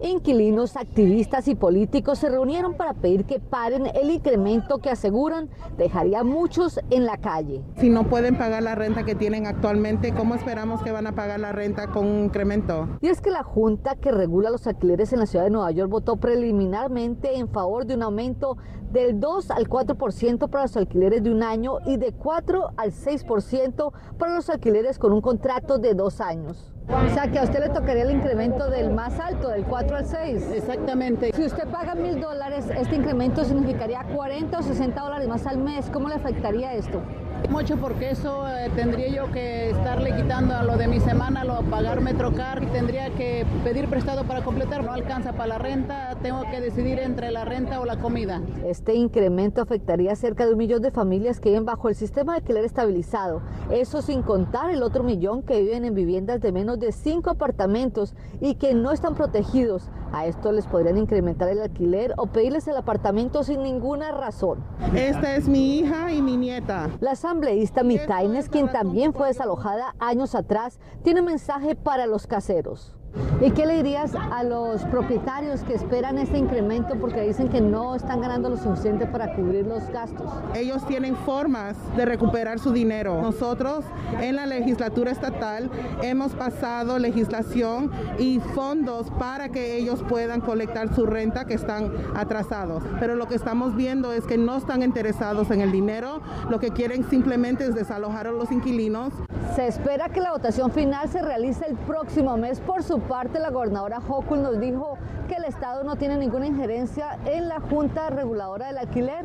Inquilinos, 0.00 0.76
activistas 0.76 1.48
y 1.48 1.56
políticos 1.56 2.20
se 2.20 2.28
reunieron 2.28 2.74
para 2.74 2.94
pedir 2.94 3.24
que 3.24 3.40
paren 3.40 3.86
el 3.86 4.10
incremento 4.10 4.78
que 4.78 4.90
aseguran 4.90 5.50
dejaría 5.76 6.20
a 6.20 6.24
muchos 6.24 6.78
en 6.90 7.04
la 7.04 7.16
calle. 7.16 7.64
Si 7.78 7.90
no 7.90 8.08
pueden 8.08 8.38
pagar 8.38 8.62
la 8.62 8.76
renta 8.76 9.04
que 9.04 9.16
tienen 9.16 9.46
actualmente, 9.46 10.14
¿cómo 10.14 10.36
esperamos 10.36 10.82
que 10.82 10.92
van 10.92 11.08
a 11.08 11.16
pagar 11.16 11.40
la 11.40 11.50
renta 11.50 11.88
con 11.88 12.06
un 12.06 12.24
incremento? 12.26 12.88
Y 13.00 13.08
es 13.08 13.20
que 13.20 13.30
la 13.30 13.42
Junta 13.42 13.96
que 13.96 14.12
regula 14.12 14.50
los 14.50 14.68
alquileres 14.68 15.12
en 15.12 15.18
la 15.18 15.26
ciudad 15.26 15.44
de 15.44 15.50
Nueva 15.50 15.72
York 15.72 15.90
votó 15.90 16.16
preliminarmente 16.16 17.36
en 17.36 17.48
favor 17.48 17.84
de 17.84 17.96
un 17.96 18.04
aumento 18.04 18.56
del 18.92 19.18
2 19.18 19.50
al 19.50 19.68
4% 19.68 20.48
para 20.48 20.64
los 20.64 20.76
alquileres 20.76 21.24
de 21.24 21.32
un 21.32 21.42
año 21.42 21.78
y 21.84 21.96
de 21.96 22.12
4 22.12 22.68
al 22.76 22.92
6% 22.92 23.92
para 24.16 24.34
los 24.34 24.48
alquileres 24.48 24.98
con 25.00 25.12
un 25.12 25.20
contrato 25.20 25.78
de 25.78 25.94
dos 25.94 26.20
años. 26.20 26.72
O 26.90 27.08
sea, 27.10 27.28
que 27.30 27.38
a 27.38 27.42
usted 27.42 27.60
le 27.60 27.68
tocaría 27.68 28.02
el 28.02 28.12
incremento 28.12 28.70
del 28.70 28.90
más 28.90 29.20
alto, 29.20 29.48
del 29.48 29.64
4 29.64 29.96
al 29.96 30.06
6. 30.06 30.52
Exactamente. 30.54 31.32
Si 31.34 31.44
usted 31.44 31.68
paga 31.68 31.94
mil 31.94 32.18
dólares, 32.18 32.70
este 32.74 32.96
incremento 32.96 33.44
significaría 33.44 34.04
40 34.04 34.58
o 34.58 34.62
60 34.62 35.00
dólares 35.00 35.28
más 35.28 35.46
al 35.46 35.58
mes. 35.58 35.90
¿Cómo 35.92 36.08
le 36.08 36.14
afectaría 36.14 36.72
esto? 36.72 37.02
Mucho 37.50 37.76
porque 37.76 38.10
eso 38.10 38.46
eh, 38.46 38.70
tendría 38.76 39.08
yo 39.08 39.32
que 39.32 39.70
estarle 39.70 40.14
quitando 40.14 40.54
a 40.54 40.62
lo 40.62 40.76
de 40.76 40.86
mi 40.86 41.00
semana, 41.00 41.44
lo 41.44 41.62
pagar 41.62 42.02
metrocar 42.02 42.60
tendría 42.72 43.08
que 43.10 43.46
pedir 43.64 43.88
prestado 43.88 44.24
para 44.24 44.42
completar. 44.42 44.84
No 44.84 44.92
alcanza 44.92 45.32
para 45.32 45.46
la 45.46 45.58
renta, 45.58 46.16
tengo 46.22 46.42
que 46.50 46.60
decidir 46.60 46.98
entre 46.98 47.30
la 47.30 47.46
renta 47.46 47.80
o 47.80 47.86
la 47.86 47.98
comida. 48.00 48.42
Este 48.66 48.94
incremento 48.94 49.62
afectaría 49.62 50.12
a 50.12 50.16
cerca 50.16 50.44
de 50.44 50.52
un 50.52 50.58
millón 50.58 50.82
de 50.82 50.90
familias 50.90 51.40
que 51.40 51.48
viven 51.48 51.64
bajo 51.64 51.88
el 51.88 51.94
sistema 51.94 52.32
de 52.32 52.40
alquiler 52.40 52.64
estabilizado. 52.64 53.40
Eso 53.70 54.02
sin 54.02 54.22
contar 54.22 54.70
el 54.70 54.82
otro 54.82 55.02
millón 55.02 55.42
que 55.42 55.62
viven 55.62 55.84
en 55.86 55.94
viviendas 55.94 56.40
de 56.40 56.52
menos 56.52 56.78
de 56.78 56.92
cinco 56.92 57.30
apartamentos 57.30 58.14
y 58.40 58.56
que 58.56 58.74
no 58.74 58.92
están 58.92 59.14
protegidos. 59.14 59.90
A 60.12 60.26
esto 60.26 60.52
les 60.52 60.66
podrían 60.66 60.98
incrementar 60.98 61.48
el 61.48 61.60
alquiler 61.60 62.14
o 62.16 62.26
pedirles 62.26 62.66
el 62.68 62.76
apartamento 62.76 63.42
sin 63.42 63.62
ninguna 63.62 64.10
razón. 64.12 64.64
Esta 64.94 65.36
es 65.36 65.48
mi 65.48 65.78
hija 65.78 66.12
y 66.12 66.22
mi 66.22 66.36
nieta. 66.36 66.90
Las 67.00 67.24
asambleísta 67.24 67.82
Mitaines, 67.82 68.48
quien 68.48 68.70
también 68.72 69.12
fue 69.12 69.28
desalojada 69.28 69.94
años 69.98 70.34
atrás, 70.34 70.80
tiene 71.02 71.20
un 71.20 71.26
mensaje 71.26 71.74
para 71.74 72.06
los 72.06 72.26
caseros. 72.26 72.97
¿Y 73.40 73.52
qué 73.52 73.66
le 73.66 73.76
dirías 73.76 74.12
a 74.14 74.42
los 74.42 74.82
propietarios 74.86 75.62
que 75.62 75.74
esperan 75.74 76.18
este 76.18 76.38
incremento 76.38 76.96
porque 76.96 77.20
dicen 77.20 77.48
que 77.48 77.60
no 77.60 77.94
están 77.94 78.20
ganando 78.20 78.50
lo 78.50 78.56
suficiente 78.56 79.06
para 79.06 79.32
cubrir 79.34 79.64
los 79.64 79.88
gastos? 79.90 80.28
Ellos 80.56 80.84
tienen 80.86 81.14
formas 81.14 81.76
de 81.96 82.04
recuperar 82.04 82.58
su 82.58 82.72
dinero. 82.72 83.22
Nosotros 83.22 83.84
en 84.20 84.36
la 84.36 84.46
legislatura 84.46 85.12
estatal 85.12 85.70
hemos 86.02 86.34
pasado 86.34 86.98
legislación 86.98 87.92
y 88.18 88.40
fondos 88.40 89.08
para 89.18 89.50
que 89.50 89.76
ellos 89.76 90.02
puedan 90.08 90.40
colectar 90.40 90.92
su 90.94 91.06
renta 91.06 91.44
que 91.44 91.54
están 91.54 91.92
atrasados. 92.16 92.82
Pero 92.98 93.14
lo 93.14 93.28
que 93.28 93.36
estamos 93.36 93.76
viendo 93.76 94.12
es 94.12 94.24
que 94.24 94.36
no 94.36 94.56
están 94.56 94.82
interesados 94.82 95.50
en 95.52 95.60
el 95.60 95.70
dinero, 95.70 96.20
lo 96.50 96.58
que 96.58 96.70
quieren 96.70 97.08
simplemente 97.08 97.64
es 97.64 97.74
desalojar 97.76 98.26
a 98.26 98.32
los 98.32 98.50
inquilinos. 98.50 99.12
Se 99.54 99.66
espera 99.66 100.08
que 100.08 100.20
la 100.20 100.32
votación 100.32 100.70
final 100.72 101.08
se 101.08 101.22
realice 101.22 101.66
el 101.66 101.76
próximo 101.76 102.36
mes 102.36 102.60
por 102.60 102.82
su 102.82 102.97
parte, 103.00 103.38
la 103.38 103.50
gobernadora 103.50 103.98
Hochul 103.98 104.42
nos 104.42 104.60
dijo 104.60 104.98
que 105.28 105.34
el 105.34 105.44
Estado 105.44 105.84
no 105.84 105.96
tiene 105.96 106.16
ninguna 106.16 106.46
injerencia 106.46 107.18
en 107.26 107.48
la 107.48 107.60
Junta 107.60 108.10
Reguladora 108.10 108.68
del 108.68 108.78
Alquiler, 108.78 109.24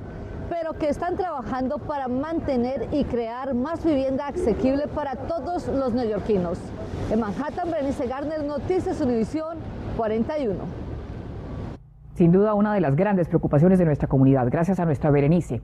pero 0.49 0.73
que 0.73 0.89
están 0.89 1.15
trabajando 1.15 1.77
para 1.77 2.07
mantener 2.07 2.87
y 2.91 3.05
crear 3.05 3.53
más 3.53 3.83
vivienda 3.83 4.27
asequible 4.27 4.87
para 4.87 5.15
todos 5.15 5.67
los 5.67 5.93
neoyorquinos. 5.93 6.57
En 7.09 7.19
Manhattan, 7.19 7.71
Berenice 7.71 8.07
Garner, 8.07 8.43
Noticias 8.43 8.99
Univisión 9.01 9.57
41. 9.97 10.82
Sin 12.15 12.31
duda 12.31 12.53
una 12.53 12.75
de 12.75 12.79
las 12.79 12.95
grandes 12.95 13.27
preocupaciones 13.27 13.79
de 13.79 13.85
nuestra 13.85 14.07
comunidad, 14.07 14.47
gracias 14.51 14.79
a 14.79 14.85
nuestra 14.85 15.09
Berenice. 15.09 15.61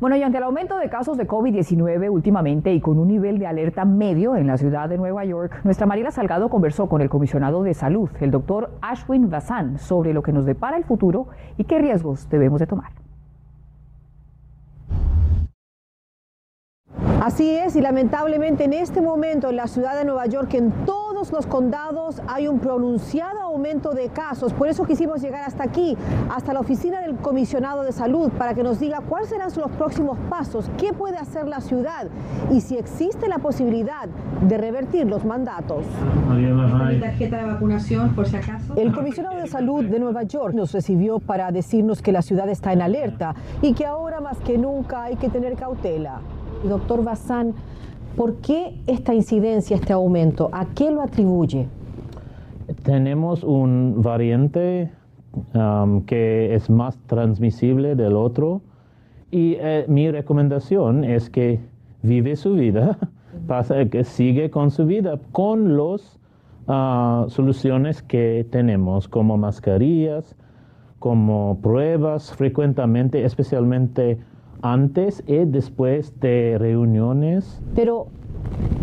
Bueno, 0.00 0.16
y 0.16 0.22
ante 0.24 0.38
el 0.38 0.44
aumento 0.44 0.76
de 0.78 0.88
casos 0.88 1.16
de 1.16 1.28
COVID-19 1.28 2.10
últimamente 2.10 2.74
y 2.74 2.80
con 2.80 2.98
un 2.98 3.06
nivel 3.06 3.38
de 3.38 3.46
alerta 3.46 3.84
medio 3.84 4.34
en 4.34 4.48
la 4.48 4.56
ciudad 4.56 4.88
de 4.88 4.98
Nueva 4.98 5.24
York, 5.24 5.60
nuestra 5.62 5.86
Mariela 5.86 6.10
Salgado 6.10 6.48
conversó 6.48 6.88
con 6.88 7.02
el 7.02 7.08
comisionado 7.08 7.62
de 7.62 7.74
salud, 7.74 8.10
el 8.20 8.32
doctor 8.32 8.70
Ashwin 8.80 9.30
Vasan, 9.30 9.78
sobre 9.78 10.12
lo 10.12 10.24
que 10.24 10.32
nos 10.32 10.44
depara 10.44 10.76
el 10.76 10.82
futuro 10.82 11.28
y 11.56 11.64
qué 11.64 11.78
riesgos 11.78 12.28
debemos 12.28 12.58
de 12.58 12.66
tomar. 12.66 12.90
Así 17.22 17.48
es, 17.54 17.76
y 17.76 17.80
lamentablemente 17.80 18.64
en 18.64 18.72
este 18.72 19.00
momento 19.00 19.50
en 19.50 19.54
la 19.54 19.68
ciudad 19.68 19.96
de 19.96 20.04
Nueva 20.04 20.26
York, 20.26 20.52
en 20.54 20.72
todos 21.22 21.32
los 21.32 21.46
condados, 21.46 22.20
hay 22.26 22.48
un 22.48 22.58
pronunciado 22.58 23.40
aumento 23.42 23.92
de 23.92 24.08
casos. 24.08 24.52
Por 24.52 24.66
eso 24.66 24.84
quisimos 24.84 25.22
llegar 25.22 25.44
hasta 25.44 25.62
aquí, 25.62 25.96
hasta 26.28 26.52
la 26.52 26.58
oficina 26.58 27.00
del 27.00 27.14
comisionado 27.14 27.84
de 27.84 27.92
salud, 27.92 28.30
para 28.32 28.54
que 28.54 28.64
nos 28.64 28.80
diga 28.80 29.00
cuáles 29.08 29.28
serán 29.28 29.48
los 29.56 29.70
próximos 29.72 30.18
pasos, 30.28 30.68
qué 30.78 30.92
puede 30.92 31.18
hacer 31.18 31.46
la 31.46 31.60
ciudad 31.60 32.08
y 32.50 32.60
si 32.60 32.76
existe 32.76 33.28
la 33.28 33.38
posibilidad 33.38 34.08
de 34.48 34.58
revertir 34.58 35.06
los 35.06 35.24
mandatos. 35.24 35.84
tarjeta 37.00 37.36
de 37.36 37.44
vacunación, 37.44 38.14
por 38.16 38.26
si 38.26 38.36
acaso? 38.36 38.74
El 38.74 38.92
comisionado 38.92 39.36
de 39.36 39.46
salud 39.46 39.84
de 39.84 40.00
Nueva 40.00 40.24
York 40.24 40.54
nos 40.54 40.72
recibió 40.72 41.20
para 41.20 41.52
decirnos 41.52 42.02
que 42.02 42.10
la 42.10 42.22
ciudad 42.22 42.48
está 42.48 42.72
en 42.72 42.82
alerta 42.82 43.36
y 43.60 43.74
que 43.74 43.86
ahora 43.86 44.20
más 44.20 44.38
que 44.38 44.58
nunca 44.58 45.04
hay 45.04 45.14
que 45.14 45.28
tener 45.28 45.54
cautela. 45.54 46.20
Doctor 46.64 47.04
Bazán, 47.04 47.54
¿por 48.16 48.36
qué 48.36 48.80
esta 48.86 49.14
incidencia, 49.14 49.76
este 49.76 49.92
aumento? 49.92 50.50
¿A 50.52 50.66
qué 50.74 50.90
lo 50.90 51.02
atribuye? 51.02 51.66
Tenemos 52.82 53.44
un 53.44 54.02
variante 54.02 54.90
um, 55.54 56.02
que 56.02 56.54
es 56.54 56.70
más 56.70 56.98
transmisible 57.06 57.94
del 57.94 58.16
otro 58.16 58.62
y 59.30 59.56
eh, 59.58 59.84
mi 59.88 60.10
recomendación 60.10 61.04
es 61.04 61.30
que 61.30 61.60
vive 62.02 62.36
su 62.36 62.54
vida, 62.54 62.98
pasa, 63.46 63.84
que 63.86 64.04
sigue 64.04 64.50
con 64.50 64.70
su 64.70 64.86
vida 64.86 65.18
con 65.32 65.76
las 65.76 66.18
uh, 66.66 67.28
soluciones 67.28 68.02
que 68.02 68.46
tenemos 68.50 69.08
como 69.08 69.36
mascarillas, 69.36 70.36
como 70.98 71.58
pruebas 71.60 72.32
frecuentemente, 72.32 73.24
especialmente 73.24 74.18
antes 74.62 75.22
y 75.26 75.44
después 75.44 76.18
de 76.20 76.56
reuniones. 76.58 77.60
Pero 77.74 78.06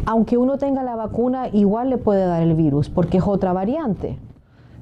aunque 0.05 0.37
uno 0.37 0.57
tenga 0.57 0.83
la 0.83 0.95
vacuna, 0.95 1.47
igual 1.49 1.89
le 1.89 1.97
puede 1.97 2.25
dar 2.25 2.41
el 2.43 2.53
virus 2.53 2.89
porque 2.89 3.17
es 3.17 3.23
otra 3.25 3.53
variante. 3.53 4.17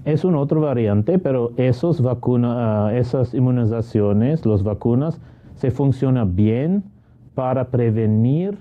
Es 0.06 0.24
una 0.24 0.39
otra 0.39 0.60
variante, 0.60 1.20
pero 1.20 1.51
esos 1.58 2.01
vacuna, 2.01 2.88
ah, 2.88 2.96
esas 2.96 3.34
inmunizaciones, 3.34 4.46
las 4.46 4.63
vacunas, 4.63 5.20
se 5.56 5.72
funcionan 5.72 6.36
bien 6.36 6.84
para 7.36 7.66
prevenir 7.66 8.58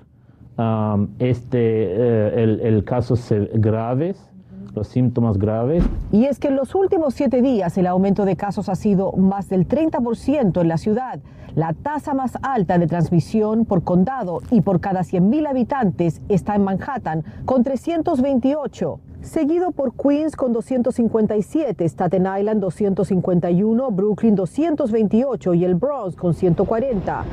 um, 0.59 1.09
este, 1.19 1.59
eh, 1.59 2.43
el, 2.43 2.61
el 2.61 2.85
casos 2.85 3.33
graves 3.55 4.31
los 4.77 4.89
síntomas 4.89 5.39
graves. 5.39 5.83
Y 6.13 6.27
es 6.27 6.39
que 6.39 6.49
en 6.49 6.57
los 6.57 6.75
últimos 6.75 7.15
siete 7.15 7.43
días 7.43 7.77
el 7.79 7.87
aumento 7.87 8.25
de 8.25 8.37
casos 8.37 8.69
ha 8.69 8.77
sido 8.77 9.13
más 9.13 9.49
del 9.49 9.67
30% 9.67 10.61
en 10.61 10.69
la 10.69 10.77
ciudad, 10.77 11.19
la 11.55 11.73
tasa 11.73 12.15
más 12.15 12.39
alta 12.43 12.79
de 12.79 12.87
transmisión 12.87 13.65
por 13.65 13.83
condado 13.83 14.41
y 14.51 14.61
por 14.61 14.81
cada 14.81 15.01
100.000 15.01 15.49
habitantes 15.49 16.21
está 16.29 16.55
en 16.55 16.65
Manhattan 16.65 17.25
con 17.47 17.65
328 17.65 19.01
seguido 19.23 19.73
por 19.73 19.93
Queens 19.95 20.37
con 20.37 20.53
257, 20.53 21.85
Staten 21.85 22.29
Island 22.39 22.61
251, 22.61 23.91
Brooklyn 23.91 24.37
228 24.37 25.55
y 25.55 25.65
el 25.65 25.75
Bronx 25.75 26.15
con 26.15 26.33
140. 26.33 27.25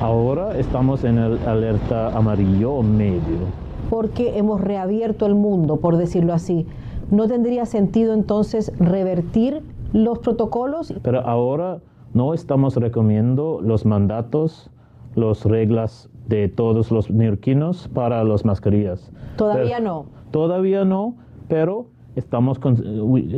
Ahora 0.00 0.58
estamos 0.58 1.04
en 1.04 1.18
el 1.18 1.38
alerta 1.46 2.08
amarillo 2.08 2.82
medio. 2.82 3.68
Porque 3.88 4.38
hemos 4.38 4.60
reabierto 4.60 5.24
el 5.26 5.34
mundo, 5.34 5.78
por 5.78 5.96
decirlo 5.96 6.34
así. 6.34 6.66
¿No 7.10 7.26
tendría 7.26 7.64
sentido 7.64 8.12
entonces 8.12 8.72
revertir 8.78 9.62
los 9.92 10.18
protocolos? 10.18 10.92
Pero 11.02 11.20
ahora 11.20 11.80
no 12.12 12.34
estamos 12.34 12.76
recomendando 12.76 13.60
los 13.62 13.86
mandatos, 13.86 14.70
las 15.14 15.44
reglas 15.44 16.10
de 16.28 16.48
todos 16.48 16.90
los 16.90 17.10
neoyorquinos 17.10 17.88
para 17.88 18.22
las 18.24 18.44
mascarillas. 18.44 19.10
Todavía 19.36 19.80
no. 19.80 20.06
Todavía 20.30 20.84
no, 20.84 21.14
pero 21.48 21.86
estamos 22.14 22.60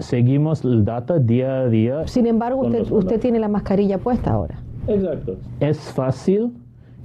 seguimos 0.01 0.65
el 0.65 0.85
data 0.85 1.19
día 1.19 1.61
a 1.61 1.69
día. 1.69 2.09
Sin 2.09 2.27
embargo, 2.27 2.63
usted, 2.63 2.91
usted 2.91 3.21
tiene 3.21 3.39
la 3.39 3.49
mascarilla 3.49 3.99
puesta 3.99 4.33
ahora. 4.33 4.59
Exacto. 4.89 5.37
Es 5.61 5.79
fácil 5.93 6.53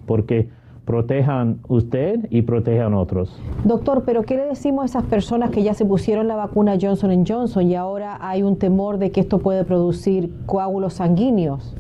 porque 0.08 0.50
protejan 0.86 1.60
usted 1.68 2.28
y 2.30 2.44
protejan 2.44 2.94
otros. 2.94 3.36
Doctor, 3.64 4.04
pero 4.06 4.24
¿qué 4.24 4.38
le 4.38 4.46
decimos 4.46 4.84
a 4.84 4.86
esas 4.86 5.04
personas 5.04 5.50
que 5.50 5.64
ya 5.64 5.74
se 5.74 5.84
pusieron 5.84 6.28
la 6.28 6.36
vacuna 6.36 6.78
Johnson 6.80 7.26
Johnson 7.28 7.68
y 7.70 7.76
ahora 7.76 8.18
hay 8.22 8.44
un 8.44 8.58
temor 8.58 9.00
de 9.00 9.12
que 9.12 9.22
esto 9.22 9.40
puede 9.40 9.66
producir 9.66 10.32
coágulos 10.46 10.94
sanguíneos? 10.96 11.76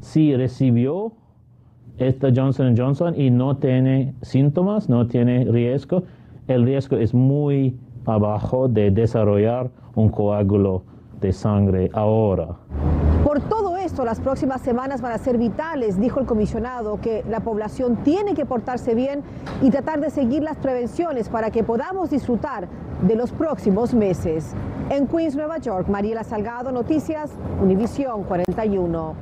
Si 0.00 0.34
recibió 0.36 1.12
esta 1.98 2.28
Johnson 2.34 2.74
Johnson 2.76 3.20
y 3.20 3.30
no 3.30 3.56
tiene 3.56 4.14
síntomas, 4.22 4.88
no 4.88 5.08
tiene 5.08 5.44
riesgo, 5.44 6.04
el 6.46 6.64
riesgo 6.64 6.96
es 6.96 7.12
muy 7.12 7.76
abajo 8.06 8.68
de 8.68 8.90
desarrollar 8.90 9.70
un 9.96 10.08
coágulo 10.08 10.84
de 11.20 11.32
sangre 11.32 11.90
ahora. 11.92 12.56
Por 13.24 13.40
todo 13.40 13.57
las 14.06 14.20
próximas 14.20 14.60
semanas 14.60 15.00
van 15.00 15.12
a 15.12 15.18
ser 15.18 15.38
vitales, 15.38 16.00
dijo 16.00 16.20
el 16.20 16.26
comisionado, 16.26 17.00
que 17.00 17.24
la 17.28 17.40
población 17.40 17.96
tiene 18.04 18.34
que 18.34 18.46
portarse 18.46 18.94
bien 18.94 19.22
y 19.62 19.70
tratar 19.70 20.00
de 20.00 20.10
seguir 20.10 20.42
las 20.42 20.56
prevenciones 20.56 21.28
para 21.28 21.50
que 21.50 21.64
podamos 21.64 22.10
disfrutar 22.10 22.68
de 23.02 23.14
los 23.16 23.32
próximos 23.32 23.94
meses. 23.94 24.54
En 24.90 25.06
Queens, 25.06 25.36
Nueva 25.36 25.58
York, 25.58 25.88
Mariela 25.88 26.24
Salgado, 26.24 26.72
Noticias, 26.72 27.30
Univisión 27.62 28.24
41. 28.24 29.14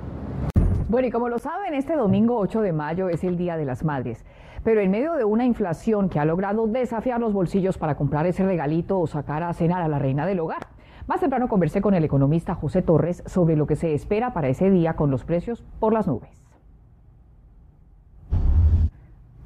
Bueno, 0.89 1.09
y 1.09 1.11
como 1.11 1.29
lo 1.29 1.39
saben, 1.39 1.75
este 1.75 1.97
domingo 1.97 2.39
8 2.39 2.61
de 2.61 2.73
mayo 2.73 3.09
es 3.09 3.25
el 3.25 3.37
Día 3.37 3.57
de 3.57 3.65
las 3.65 3.85
Madres. 3.85 4.25
Pero 4.63 4.81
en 4.81 4.91
medio 4.91 5.15
de 5.15 5.25
una 5.25 5.45
inflación 5.45 6.09
que 6.09 6.21
ha 6.21 6.25
logrado 6.25 6.67
desafiar 6.67 7.21
los 7.21 7.33
bolsillos 7.33 7.79
para 7.79 7.97
comprar 7.97 8.27
ese 8.27 8.45
regalito 8.45 8.99
o 8.99 9.07
sacar 9.07 9.43
a 9.43 9.53
cenar 9.53 9.83
a 9.83 9.89
la 9.89 9.99
reina 9.99 10.27
del 10.27 10.41
hogar. 10.41 10.76
Más 11.07 11.21
temprano 11.21 11.47
conversé 11.47 11.81
con 11.81 11.95
el 11.95 12.05
economista 12.05 12.57
José 12.57 12.83
Torres 12.83 13.23
sobre 13.27 13.55
lo 13.55 13.69
que 13.69 13.77
se 13.77 13.95
espera 13.95 14.33
para 14.33 14.49
ese 14.49 14.71
día 14.71 14.95
con 14.95 15.09
los 15.11 15.25
precios 15.25 15.65
por 15.79 15.93
las 15.93 16.09
nubes. 16.09 16.43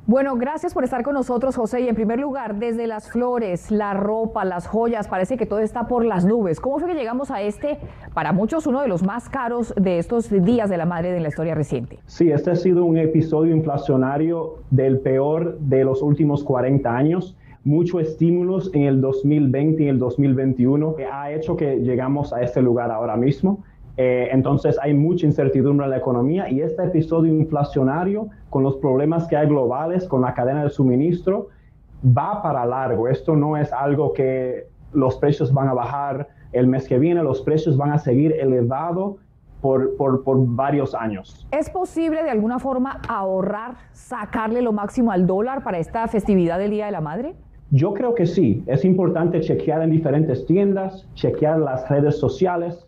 Bueno, 0.07 0.35
gracias 0.37 0.73
por 0.75 0.83
estar 0.83 1.05
con 1.05 1.15
nosotros, 1.15 1.55
José. 1.55 1.83
Y 1.83 1.89
en 1.89 1.95
primer 1.95 2.19
lugar, 2.19 2.57
desde 2.57 2.87
las 2.87 3.13
flores, 3.13 3.71
la 3.71 3.93
ropa, 3.93 4.45
las 4.45 4.67
joyas, 4.67 5.07
parece 5.07 5.37
que 5.37 5.47
todo 5.47 5.61
está 5.61 5.87
por 5.87 6.05
las 6.05 6.25
nubes. 6.25 6.61
¿Cómo 6.61 6.79
fue 6.81 6.89
que 6.89 6.95
llegamos 6.95 7.31
a 7.31 7.43
este, 7.43 7.79
para 8.15 8.33
muchos, 8.33 8.67
uno 8.67 8.81
de 8.81 8.89
los 8.89 9.05
más 9.05 9.29
caros 9.29 9.73
de 9.77 9.99
estos 9.99 10.31
días 10.31 10.69
de 10.71 10.79
la 10.79 10.87
madre 10.87 11.13
de 11.13 11.21
la 11.21 11.29
historia 11.29 11.55
reciente? 11.55 12.01
Sí, 12.07 12.33
este 12.33 12.51
ha 12.51 12.57
sido 12.57 12.87
un 12.87 12.97
episodio 12.97 13.55
inflacionario 13.55 14.57
del 14.71 14.99
peor 14.99 15.59
de 15.61 15.85
los 15.85 16.03
últimos 16.03 16.43
40 16.43 16.97
años 16.97 17.37
muchos 17.65 18.03
estímulos 18.03 18.71
en 18.75 18.85
el 18.85 19.01
2020 19.01 19.83
y 19.83 19.89
el 19.89 19.99
2021 19.99 20.95
que 20.95 21.07
ha 21.07 21.33
hecho 21.33 21.57
que 21.57 21.77
llegamos 21.77 22.33
a 22.33 22.43
este 22.43 22.63
lugar 22.63 22.91
ahora 22.91 23.17
mismo. 23.17 23.65
Eh, 23.97 24.29
entonces 24.33 24.79
hay 24.81 24.95
mucha 24.95 25.27
incertidumbre 25.27 25.85
en 25.85 25.91
la 25.91 25.99
economía 25.99 26.49
y 26.49 26.63
este 26.63 26.85
episodio 26.85 27.35
inflacionario 27.35 28.29
con 28.49 28.63
los 28.63 28.77
problemas 28.77 29.27
que 29.27 29.37
hay 29.37 29.47
globales, 29.47 30.07
con 30.09 30.23
la 30.23 30.33
cadena 30.33 30.65
de 30.65 30.71
suministro, 30.71 31.49
va 32.05 32.43
para 32.43 32.65
largo. 32.65 33.09
Esto 33.09 33.37
no 33.37 33.57
es 33.57 33.73
algo 33.73 34.13
que 34.13 34.69
los 34.93 35.17
precios 35.17 35.53
van 35.53 35.69
a 35.69 35.75
bajar 35.75 36.29
el 36.53 36.67
mes 36.67 36.89
que 36.89 36.99
viene, 36.99 37.23
los 37.23 37.43
precios 37.43 37.77
van 37.77 37.93
a 37.93 37.99
seguir 37.99 38.33
elevados 38.33 39.17
por, 39.61 39.95
por, 39.97 40.25
por, 40.25 40.39
varios 40.47 40.95
años. 40.95 41.47
¿Es 41.53 41.69
posible 41.69 42.23
de 42.23 42.31
alguna 42.31 42.59
forma 42.59 43.03
ahorrar, 43.09 43.77
sacarle 43.93 44.63
lo 44.63 44.73
máximo 44.73 45.13
al 45.13 45.27
dólar 45.27 45.63
para 45.63 45.79
esta 45.79 46.09
festividad 46.09 46.59
del 46.59 46.71
Día 46.71 46.87
de 46.87 46.93
la 46.93 47.03
Madre? 47.03 47.35
Yo 47.73 47.95
creo 47.95 48.17
que 48.17 48.27
sí, 48.27 48.65
es 48.67 48.85
importante 48.85 49.41
chequear 49.41 49.83
en 49.83 49.91
diferentes 49.91 50.45
tiendas, 50.45 51.07
chequear 51.15 51.61
las 51.61 51.89
redes 51.89 52.19
sociales, 52.19 52.85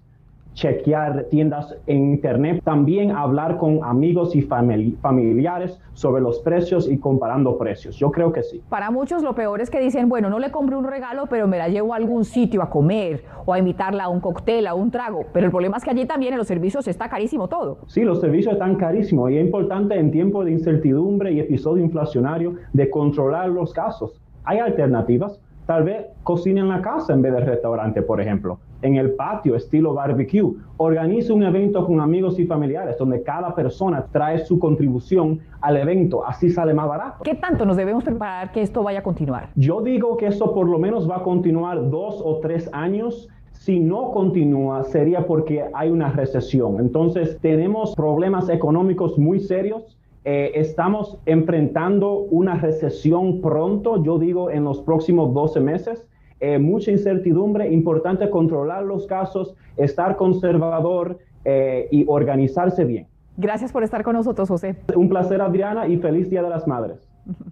chequear 0.54 1.26
tiendas 1.30 1.76
en 1.86 2.10
internet, 2.10 2.60
también 2.64 3.12
hablar 3.12 3.58
con 3.58 3.84
amigos 3.84 4.34
y 4.34 4.42
familiares 4.42 5.78
sobre 5.92 6.20
los 6.20 6.40
precios 6.40 6.90
y 6.90 6.98
comparando 6.98 7.56
precios. 7.58 7.96
Yo 7.96 8.10
creo 8.10 8.32
que 8.32 8.42
sí. 8.42 8.60
Para 8.68 8.90
muchos 8.90 9.22
lo 9.22 9.36
peor 9.36 9.60
es 9.60 9.70
que 9.70 9.78
dicen, 9.78 10.08
bueno, 10.08 10.28
no 10.28 10.40
le 10.40 10.50
compro 10.50 10.80
un 10.80 10.84
regalo, 10.84 11.26
pero 11.30 11.46
me 11.46 11.58
la 11.58 11.68
llevo 11.68 11.94
a 11.94 11.96
algún 11.96 12.24
sitio 12.24 12.60
a 12.60 12.68
comer 12.68 13.22
o 13.46 13.52
a 13.52 13.60
invitarla 13.60 14.04
a 14.04 14.08
un 14.08 14.18
cóctel, 14.18 14.66
a 14.66 14.74
un 14.74 14.90
trago. 14.90 15.26
Pero 15.32 15.46
el 15.46 15.52
problema 15.52 15.76
es 15.76 15.84
que 15.84 15.90
allí 15.90 16.06
también 16.06 16.32
en 16.32 16.38
los 16.38 16.48
servicios 16.48 16.88
está 16.88 17.08
carísimo 17.08 17.46
todo. 17.46 17.78
Sí, 17.86 18.02
los 18.02 18.20
servicios 18.20 18.54
están 18.54 18.74
carísimos 18.74 19.30
y 19.30 19.36
es 19.36 19.44
importante 19.44 19.94
en 19.94 20.10
tiempo 20.10 20.44
de 20.44 20.50
incertidumbre 20.50 21.30
y 21.30 21.38
episodio 21.38 21.84
inflacionario 21.84 22.56
de 22.72 22.90
controlar 22.90 23.48
los 23.48 23.72
casos. 23.72 24.21
Hay 24.44 24.58
alternativas. 24.58 25.40
Tal 25.66 25.84
vez 25.84 26.06
cocine 26.22 26.60
en 26.60 26.68
la 26.68 26.82
casa 26.82 27.12
en 27.12 27.22
vez 27.22 27.32
de 27.32 27.40
restaurante, 27.40 28.02
por 28.02 28.20
ejemplo 28.20 28.58
en 28.82 28.96
el 28.96 29.12
patio 29.12 29.56
estilo 29.56 29.94
barbecue. 29.94 30.52
Organiza 30.76 31.32
un 31.32 31.44
evento 31.44 31.86
con 31.86 32.00
amigos 32.00 32.38
y 32.38 32.46
familiares 32.46 32.98
donde 32.98 33.22
cada 33.22 33.54
persona 33.54 34.04
trae 34.10 34.40
su 34.40 34.58
contribución 34.58 35.40
al 35.60 35.76
evento, 35.76 36.26
así 36.26 36.50
sale 36.50 36.74
más 36.74 36.88
barato. 36.88 37.22
¿Qué 37.22 37.36
tanto 37.36 37.64
nos 37.64 37.76
debemos 37.76 38.04
preparar 38.04 38.52
que 38.52 38.60
esto 38.60 38.82
vaya 38.82 38.98
a 38.98 39.02
continuar? 39.02 39.50
Yo 39.54 39.80
digo 39.80 40.16
que 40.16 40.26
eso 40.26 40.52
por 40.52 40.68
lo 40.68 40.78
menos 40.78 41.08
va 41.08 41.18
a 41.18 41.22
continuar 41.22 41.88
dos 41.90 42.20
o 42.22 42.38
tres 42.40 42.68
años. 42.72 43.28
Si 43.52 43.78
no 43.78 44.10
continúa, 44.10 44.82
sería 44.82 45.24
porque 45.24 45.64
hay 45.72 45.90
una 45.90 46.10
recesión. 46.10 46.80
Entonces, 46.80 47.38
tenemos 47.40 47.94
problemas 47.94 48.48
económicos 48.48 49.16
muy 49.18 49.38
serios. 49.38 49.96
Eh, 50.24 50.52
estamos 50.54 51.18
enfrentando 51.26 52.14
una 52.14 52.54
recesión 52.54 53.40
pronto, 53.40 54.02
yo 54.04 54.18
digo 54.18 54.50
en 54.50 54.64
los 54.64 54.80
próximos 54.80 55.34
12 55.34 55.60
meses. 55.60 56.06
Eh, 56.38 56.58
mucha 56.58 56.90
incertidumbre, 56.90 57.72
importante 57.72 58.28
controlar 58.30 58.84
los 58.84 59.06
casos, 59.06 59.54
estar 59.76 60.16
conservador 60.16 61.18
eh, 61.44 61.88
y 61.90 62.04
organizarse 62.08 62.84
bien. 62.84 63.06
Gracias 63.36 63.72
por 63.72 63.82
estar 63.82 64.02
con 64.04 64.14
nosotros, 64.14 64.48
José. 64.48 64.76
Un 64.94 65.08
placer, 65.08 65.40
Adriana, 65.40 65.88
y 65.88 65.96
feliz 65.96 66.30
Día 66.30 66.42
de 66.42 66.50
las 66.50 66.66
Madres. 66.66 67.08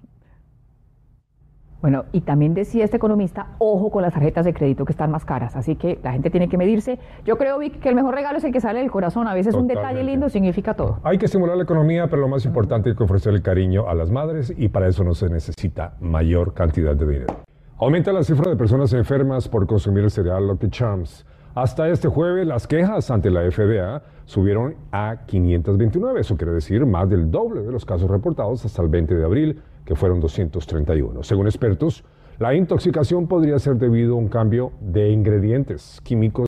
Bueno, 1.82 2.04
y 2.12 2.20
también 2.20 2.52
decía 2.52 2.84
este 2.84 2.98
economista, 2.98 3.54
ojo 3.58 3.90
con 3.90 4.02
las 4.02 4.12
tarjetas 4.12 4.44
de 4.44 4.52
crédito 4.52 4.84
que 4.84 4.92
están 4.92 5.10
más 5.10 5.24
caras, 5.24 5.56
así 5.56 5.76
que 5.76 5.98
la 6.02 6.12
gente 6.12 6.28
tiene 6.28 6.48
que 6.48 6.58
medirse. 6.58 6.98
Yo 7.24 7.38
creo, 7.38 7.58
Vic, 7.58 7.80
que 7.80 7.88
el 7.88 7.94
mejor 7.94 8.14
regalo 8.14 8.36
es 8.36 8.44
el 8.44 8.52
que 8.52 8.60
sale 8.60 8.80
del 8.80 8.90
corazón. 8.90 9.26
A 9.28 9.34
veces 9.34 9.54
un 9.54 9.66
detalle 9.66 10.04
lindo 10.04 10.28
significa 10.28 10.74
todo. 10.74 10.98
Hay 11.02 11.16
que 11.16 11.24
estimular 11.24 11.56
la 11.56 11.62
economía, 11.62 12.08
pero 12.08 12.20
lo 12.20 12.28
más 12.28 12.44
importante 12.44 12.90
es 12.90 12.96
que 12.96 13.04
ofrecer 13.04 13.32
el 13.32 13.42
cariño 13.42 13.88
a 13.88 13.94
las 13.94 14.10
madres 14.10 14.52
y 14.54 14.68
para 14.68 14.88
eso 14.88 15.04
no 15.04 15.14
se 15.14 15.30
necesita 15.30 15.94
mayor 16.00 16.52
cantidad 16.52 16.94
de 16.94 17.06
dinero. 17.06 17.34
Aumenta 17.78 18.12
la 18.12 18.22
cifra 18.24 18.50
de 18.50 18.56
personas 18.56 18.92
enfermas 18.92 19.48
por 19.48 19.66
consumir 19.66 20.04
el 20.04 20.10
cereal 20.10 20.46
Lucky 20.46 20.68
Charms. 20.68 21.24
Hasta 21.54 21.88
este 21.88 22.08
jueves, 22.08 22.46
las 22.46 22.66
quejas 22.66 23.10
ante 23.10 23.30
la 23.30 23.50
FDA 23.50 24.02
subieron 24.26 24.76
a 24.92 25.16
529. 25.26 26.20
Eso 26.20 26.36
quiere 26.36 26.52
decir 26.52 26.84
más 26.84 27.08
del 27.08 27.30
doble 27.30 27.62
de 27.62 27.72
los 27.72 27.86
casos 27.86 28.10
reportados 28.10 28.64
hasta 28.66 28.82
el 28.82 28.88
20 28.88 29.14
de 29.14 29.24
abril, 29.24 29.62
que 29.84 29.96
fueron 29.96 30.20
231. 30.20 31.22
Según 31.22 31.46
expertos, 31.46 32.04
la 32.38 32.54
intoxicación 32.54 33.26
podría 33.26 33.58
ser 33.58 33.76
debido 33.76 34.14
a 34.14 34.16
un 34.16 34.28
cambio 34.28 34.72
de 34.80 35.10
ingredientes 35.10 36.00
químicos 36.02 36.46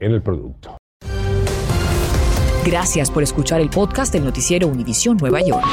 en 0.00 0.12
el 0.12 0.22
producto. 0.22 0.76
Gracias 2.64 3.10
por 3.10 3.22
escuchar 3.22 3.60
el 3.60 3.70
podcast 3.70 4.12
del 4.12 4.24
noticiero 4.24 4.66
Univisión 4.68 5.16
Nueva 5.16 5.40
York. 5.40 5.64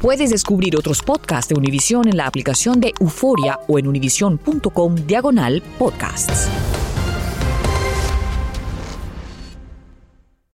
Puedes 0.00 0.28
descubrir 0.30 0.76
otros 0.76 1.02
podcasts 1.02 1.48
de 1.48 1.58
Univision 1.58 2.08
en 2.08 2.18
la 2.18 2.26
aplicación 2.26 2.80
de 2.80 2.92
Euforia 3.00 3.60
o 3.68 3.78
en 3.78 3.86
univision.com 3.86 4.94
diagonal 5.06 5.62
podcasts. 5.78 6.50